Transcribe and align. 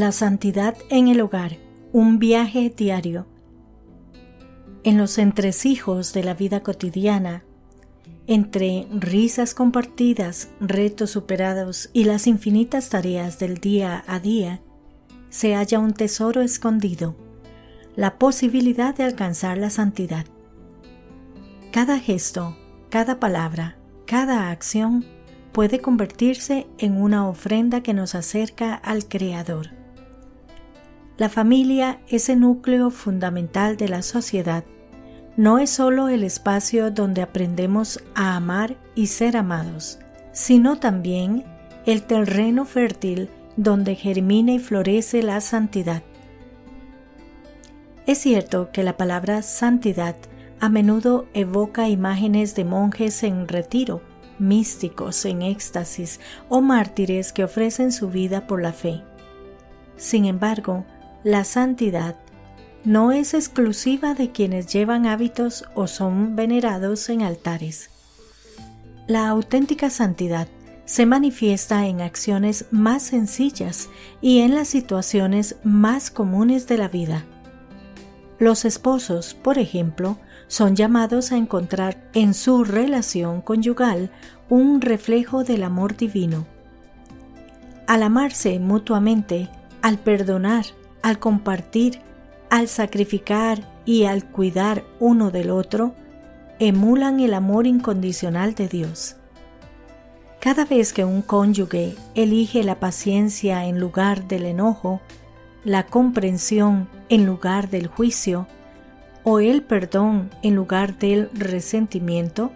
La 0.00 0.12
santidad 0.12 0.78
en 0.88 1.08
el 1.08 1.20
hogar, 1.20 1.58
un 1.92 2.18
viaje 2.18 2.72
diario. 2.74 3.26
En 4.82 4.96
los 4.96 5.18
entresijos 5.18 6.14
de 6.14 6.24
la 6.24 6.32
vida 6.32 6.62
cotidiana, 6.62 7.44
entre 8.26 8.86
risas 8.92 9.52
compartidas, 9.52 10.48
retos 10.58 11.10
superados 11.10 11.90
y 11.92 12.04
las 12.04 12.26
infinitas 12.26 12.88
tareas 12.88 13.38
del 13.38 13.58
día 13.58 14.02
a 14.06 14.20
día, 14.20 14.62
se 15.28 15.54
halla 15.54 15.78
un 15.78 15.92
tesoro 15.92 16.40
escondido, 16.40 17.14
la 17.94 18.18
posibilidad 18.18 18.94
de 18.94 19.04
alcanzar 19.04 19.58
la 19.58 19.68
santidad. 19.68 20.24
Cada 21.72 21.98
gesto, 21.98 22.56
cada 22.88 23.20
palabra, 23.20 23.76
cada 24.06 24.50
acción 24.50 25.04
puede 25.52 25.82
convertirse 25.82 26.66
en 26.78 26.96
una 26.96 27.28
ofrenda 27.28 27.82
que 27.82 27.92
nos 27.92 28.14
acerca 28.14 28.74
al 28.74 29.06
Creador. 29.06 29.78
La 31.20 31.28
familia 31.28 32.00
es 32.08 32.30
el 32.30 32.40
núcleo 32.40 32.90
fundamental 32.90 33.76
de 33.76 33.90
la 33.90 34.00
sociedad. 34.00 34.64
No 35.36 35.58
es 35.58 35.68
solo 35.68 36.08
el 36.08 36.24
espacio 36.24 36.90
donde 36.90 37.20
aprendemos 37.20 38.02
a 38.14 38.36
amar 38.36 38.78
y 38.94 39.08
ser 39.08 39.36
amados, 39.36 39.98
sino 40.32 40.78
también 40.78 41.44
el 41.84 42.04
terreno 42.04 42.64
fértil 42.64 43.28
donde 43.58 43.96
germina 43.96 44.52
y 44.52 44.58
florece 44.58 45.22
la 45.22 45.42
santidad. 45.42 46.02
Es 48.06 48.16
cierto 48.16 48.70
que 48.72 48.82
la 48.82 48.96
palabra 48.96 49.42
santidad 49.42 50.16
a 50.58 50.70
menudo 50.70 51.26
evoca 51.34 51.90
imágenes 51.90 52.54
de 52.54 52.64
monjes 52.64 53.24
en 53.24 53.46
retiro, 53.46 54.00
místicos 54.38 55.26
en 55.26 55.42
éxtasis 55.42 56.18
o 56.48 56.62
mártires 56.62 57.34
que 57.34 57.44
ofrecen 57.44 57.92
su 57.92 58.08
vida 58.08 58.46
por 58.46 58.62
la 58.62 58.72
fe. 58.72 59.02
Sin 59.98 60.24
embargo, 60.24 60.86
la 61.24 61.44
santidad 61.44 62.16
no 62.84 63.12
es 63.12 63.34
exclusiva 63.34 64.14
de 64.14 64.32
quienes 64.32 64.66
llevan 64.66 65.06
hábitos 65.06 65.64
o 65.74 65.86
son 65.86 66.34
venerados 66.34 67.10
en 67.10 67.22
altares. 67.22 67.90
La 69.06 69.28
auténtica 69.28 69.90
santidad 69.90 70.48
se 70.86 71.04
manifiesta 71.04 71.86
en 71.86 72.00
acciones 72.00 72.66
más 72.70 73.02
sencillas 73.02 73.90
y 74.20 74.40
en 74.40 74.54
las 74.54 74.68
situaciones 74.68 75.56
más 75.62 76.10
comunes 76.10 76.66
de 76.66 76.78
la 76.78 76.88
vida. 76.88 77.24
Los 78.38 78.64
esposos, 78.64 79.34
por 79.34 79.58
ejemplo, 79.58 80.18
son 80.48 80.74
llamados 80.74 81.32
a 81.32 81.36
encontrar 81.36 82.02
en 82.14 82.32
su 82.32 82.64
relación 82.64 83.42
conyugal 83.42 84.10
un 84.48 84.80
reflejo 84.80 85.44
del 85.44 85.64
amor 85.64 85.96
divino. 85.96 86.46
Al 87.86 88.02
amarse 88.02 88.58
mutuamente, 88.58 89.50
al 89.82 89.98
perdonar, 89.98 90.64
al 91.02 91.18
compartir, 91.18 92.00
al 92.50 92.68
sacrificar 92.68 93.66
y 93.84 94.04
al 94.04 94.24
cuidar 94.24 94.84
uno 94.98 95.30
del 95.30 95.50
otro, 95.50 95.94
emulan 96.58 97.20
el 97.20 97.34
amor 97.34 97.66
incondicional 97.66 98.54
de 98.54 98.68
Dios. 98.68 99.16
Cada 100.40 100.64
vez 100.64 100.92
que 100.92 101.04
un 101.04 101.22
cónyuge 101.22 101.94
elige 102.14 102.62
la 102.64 102.80
paciencia 102.80 103.66
en 103.66 103.78
lugar 103.78 104.26
del 104.26 104.46
enojo, 104.46 105.00
la 105.64 105.86
comprensión 105.86 106.88
en 107.08 107.26
lugar 107.26 107.68
del 107.68 107.86
juicio, 107.86 108.46
o 109.22 109.40
el 109.40 109.62
perdón 109.62 110.30
en 110.42 110.54
lugar 110.54 110.98
del 110.98 111.28
resentimiento, 111.34 112.52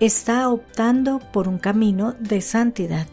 está 0.00 0.48
optando 0.48 1.20
por 1.32 1.48
un 1.48 1.58
camino 1.58 2.14
de 2.18 2.40
santidad. 2.40 3.06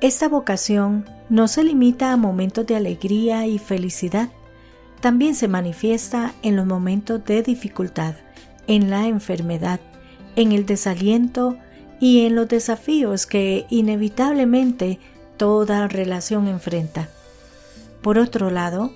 Esta 0.00 0.30
vocación 0.30 1.04
no 1.28 1.46
se 1.46 1.62
limita 1.62 2.12
a 2.12 2.16
momentos 2.16 2.66
de 2.66 2.74
alegría 2.74 3.46
y 3.46 3.58
felicidad, 3.58 4.30
también 5.02 5.34
se 5.34 5.46
manifiesta 5.46 6.32
en 6.42 6.56
los 6.56 6.64
momentos 6.64 7.22
de 7.26 7.42
dificultad, 7.42 8.14
en 8.66 8.88
la 8.88 9.08
enfermedad, 9.08 9.78
en 10.36 10.52
el 10.52 10.64
desaliento 10.64 11.58
y 12.00 12.24
en 12.24 12.34
los 12.34 12.48
desafíos 12.48 13.26
que 13.26 13.66
inevitablemente 13.68 14.98
toda 15.36 15.86
relación 15.86 16.48
enfrenta. 16.48 17.10
Por 18.00 18.18
otro 18.18 18.50
lado, 18.50 18.92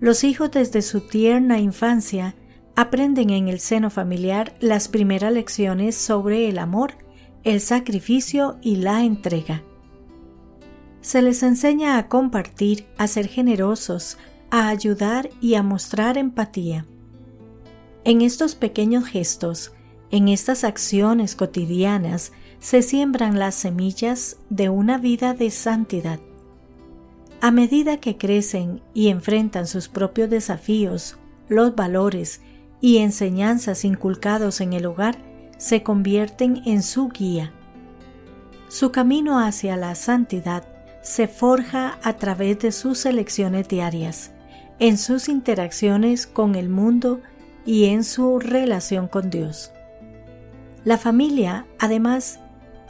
los 0.00 0.24
hijos 0.24 0.50
desde 0.50 0.82
su 0.82 1.02
tierna 1.02 1.60
infancia 1.60 2.34
aprenden 2.74 3.30
en 3.30 3.46
el 3.46 3.60
seno 3.60 3.90
familiar 3.90 4.54
las 4.58 4.88
primeras 4.88 5.32
lecciones 5.32 5.94
sobre 5.94 6.48
el 6.48 6.58
amor, 6.58 6.94
el 7.44 7.60
sacrificio 7.60 8.58
y 8.60 8.76
la 8.76 9.04
entrega. 9.04 9.62
Se 11.00 11.22
les 11.22 11.42
enseña 11.42 11.98
a 11.98 12.08
compartir, 12.08 12.86
a 12.98 13.06
ser 13.06 13.28
generosos, 13.28 14.18
a 14.50 14.68
ayudar 14.68 15.30
y 15.40 15.54
a 15.54 15.62
mostrar 15.62 16.18
empatía. 16.18 16.86
En 18.04 18.22
estos 18.22 18.54
pequeños 18.54 19.04
gestos, 19.04 19.72
en 20.10 20.28
estas 20.28 20.64
acciones 20.64 21.36
cotidianas, 21.36 22.32
se 22.60 22.82
siembran 22.82 23.38
las 23.38 23.54
semillas 23.54 24.38
de 24.50 24.68
una 24.68 24.98
vida 24.98 25.34
de 25.34 25.50
santidad. 25.50 26.18
A 27.40 27.50
medida 27.50 27.98
que 27.98 28.16
crecen 28.16 28.82
y 28.94 29.08
enfrentan 29.08 29.66
sus 29.66 29.88
propios 29.88 30.28
desafíos, 30.28 31.18
los 31.48 31.76
valores 31.76 32.40
y 32.80 32.98
enseñanzas 32.98 33.84
inculcados 33.84 34.60
en 34.60 34.72
el 34.72 34.86
hogar 34.86 35.18
se 35.56 35.82
convierten 35.82 36.62
en 36.64 36.82
su 36.82 37.08
guía. 37.08 37.52
Su 38.68 38.90
camino 38.90 39.38
hacia 39.38 39.76
la 39.76 39.94
santidad 39.94 40.66
se 41.08 41.26
forja 41.26 41.98
a 42.02 42.12
través 42.14 42.58
de 42.58 42.70
sus 42.70 43.06
elecciones 43.06 43.66
diarias, 43.66 44.32
en 44.78 44.98
sus 44.98 45.30
interacciones 45.30 46.26
con 46.26 46.54
el 46.54 46.68
mundo 46.68 47.22
y 47.64 47.86
en 47.86 48.04
su 48.04 48.38
relación 48.38 49.08
con 49.08 49.30
Dios. 49.30 49.72
La 50.84 50.98
familia, 50.98 51.66
además, 51.78 52.40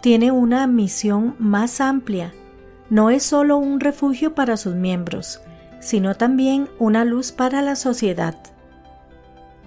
tiene 0.01 0.33
una 0.33 0.67
misión 0.67 1.37
más 1.39 1.81
amplia 1.81 2.33
no 2.91 3.11
es 3.11 3.23
solo 3.23 3.59
un 3.59 3.81
refugio 3.81 4.35
para 4.35 4.57
sus 4.57 4.75
miembros, 4.75 5.43
sino 5.79 6.15
también 6.15 6.69
una 6.79 7.05
luz 7.05 7.33
para 7.33 7.61
la 7.61 7.77
sociedad. 7.77 8.35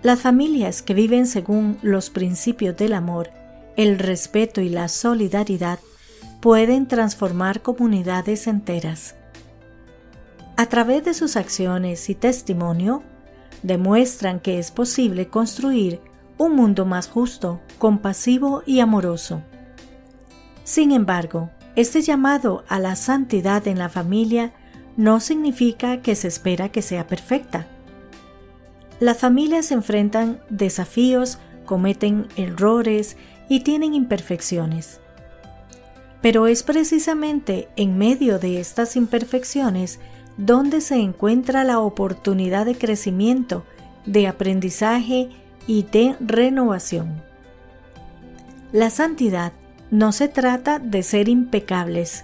Las 0.02 0.20
familias 0.20 0.82
que 0.82 0.96
viven 0.96 1.28
según 1.28 1.78
los 1.84 2.10
principios 2.10 2.76
del 2.76 2.94
amor, 2.94 3.30
el 3.78 4.00
respeto 4.00 4.60
y 4.60 4.70
la 4.70 4.88
solidaridad 4.88 5.78
pueden 6.42 6.88
transformar 6.88 7.62
comunidades 7.62 8.48
enteras. 8.48 9.16
A 10.58 10.66
través 10.66 11.06
de 11.06 11.14
sus 11.14 11.36
acciones 11.36 12.10
y 12.10 12.16
testimonio, 12.16 13.04
demuestran 13.64 14.40
que 14.40 14.58
es 14.58 14.72
posible 14.72 15.28
construir 15.28 16.02
un 16.38 16.56
mundo 16.56 16.86
más 16.86 17.08
justo, 17.08 17.62
compasivo 17.78 18.64
y 18.66 18.80
amoroso. 18.80 19.44
Sin 20.64 20.92
embargo, 20.92 21.52
este 21.76 22.02
llamado 22.02 22.64
a 22.68 22.80
la 22.80 22.96
santidad 22.96 23.68
en 23.68 23.78
la 23.78 23.90
familia 23.90 24.52
no 24.98 25.20
significa 25.20 26.02
que 26.02 26.16
se 26.16 26.28
espera 26.28 26.70
que 26.70 26.82
sea 26.82 27.08
perfecta. 27.08 27.68
Las 29.00 29.20
familias 29.20 29.72
enfrentan 29.72 30.42
desafíos, 30.50 31.38
cometen 31.66 32.28
errores 32.36 33.16
y 33.48 33.62
tienen 33.62 33.94
imperfecciones. 33.94 35.02
Pero 36.22 36.48
es 36.48 36.64
precisamente 36.64 37.70
en 37.76 37.98
medio 37.98 38.40
de 38.40 38.60
estas 38.60 38.96
imperfecciones 38.96 40.00
donde 40.38 40.82
se 40.82 40.96
encuentra 40.96 41.64
la 41.64 41.80
oportunidad 41.80 42.66
de 42.66 42.76
crecimiento, 42.76 43.66
de 44.06 44.28
aprendizaje 44.28 45.30
y 45.68 45.84
de 45.84 46.16
renovación. 46.20 47.22
La 48.72 48.90
santidad 48.90 49.54
no 49.90 50.12
se 50.12 50.28
trata 50.28 50.80
de 50.80 51.04
ser 51.04 51.28
impecables, 51.28 52.24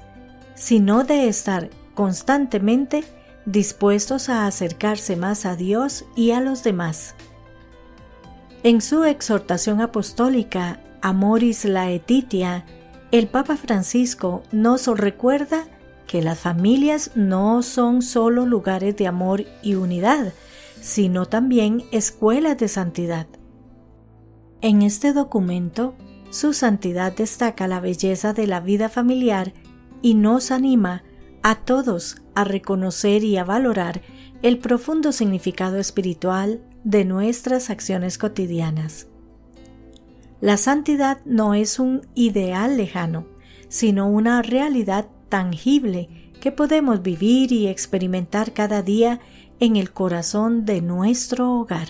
sino 0.56 1.04
de 1.04 1.28
estar 1.28 1.70
constantemente 1.94 3.04
dispuestos 3.46 4.30
a 4.30 4.48
acercarse 4.48 5.16
más 5.16 5.46
a 5.46 5.56
Dios 5.56 6.06
y 6.16 6.32
a 6.32 6.42
los 6.42 6.64
demás. 6.64 7.16
En 8.64 8.82
su 8.82 9.04
exhortación 9.04 9.82
apostólica 9.82 10.80
Amoris 11.02 11.66
Laetitia, 11.66 12.66
el 13.12 13.28
Papa 13.28 13.56
Francisco 13.56 14.44
nos 14.52 14.88
recuerda 14.88 15.66
que 16.08 16.22
las 16.22 16.40
familias 16.40 17.12
no 17.16 17.64
son 17.64 18.02
solo 18.02 18.46
lugares 18.46 18.96
de 18.98 19.08
amor 19.08 19.46
y 19.62 19.76
unidad, 19.76 20.34
sino 20.82 21.26
también 21.26 21.84
escuelas 21.92 22.58
de 22.58 22.68
santidad. 22.68 23.28
En 24.62 24.82
este 24.82 25.14
documento 25.14 25.96
su 26.30 26.54
santidad 26.54 27.16
destaca 27.16 27.68
la 27.68 27.80
belleza 27.80 28.34
de 28.34 28.48
la 28.48 28.60
vida 28.60 28.90
familiar 28.90 29.54
y 30.02 30.14
nos 30.14 30.52
anima 30.52 31.04
a 31.42 31.56
todos 31.56 32.18
a 32.36 32.44
reconocer 32.44 33.24
y 33.24 33.38
a 33.38 33.46
valorar 33.46 34.02
el 34.42 34.60
profundo 34.60 35.12
significado 35.12 35.78
espiritual 35.78 36.62
de 36.84 37.06
nuestras 37.06 37.70
acciones 37.70 38.18
cotidianas. 38.18 39.08
La 40.40 40.58
santidad 40.58 41.20
no 41.26 41.56
es 41.56 41.80
un 41.80 42.08
ideal 42.14 42.78
lejano, 42.78 43.26
sino 43.70 44.08
una 44.08 44.42
realidad 44.42 45.08
tangible 45.30 46.32
que 46.40 46.52
podemos 46.52 47.02
vivir 47.02 47.52
y 47.52 47.68
experimentar 47.68 48.54
cada 48.54 48.84
día 48.84 49.20
en 49.60 49.76
el 49.76 49.92
corazón 49.92 50.66
de 50.66 50.82
nuestro 50.82 51.54
hogar. 51.54 51.88